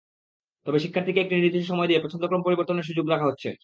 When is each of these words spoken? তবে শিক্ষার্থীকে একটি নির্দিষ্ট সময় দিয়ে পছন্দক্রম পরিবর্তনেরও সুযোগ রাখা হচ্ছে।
তবে 0.65 0.77
শিক্ষার্থীকে 0.79 1.19
একটি 1.21 1.35
নির্দিষ্ট 1.35 1.69
সময় 1.71 1.87
দিয়ে 1.87 2.03
পছন্দক্রম 2.05 2.41
পরিবর্তনেরও 2.43 2.87
সুযোগ 2.89 3.05
রাখা 3.09 3.29
হচ্ছে। 3.29 3.49